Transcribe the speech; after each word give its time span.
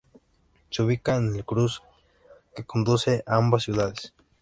Se 0.71 0.81
ubica 0.81 1.15
en 1.17 1.35
el 1.35 1.45
cruce 1.45 1.79
que 2.55 2.63
conduce 2.65 3.21
a 3.27 3.35
ambas 3.37 3.61
ciudades. 3.61 4.15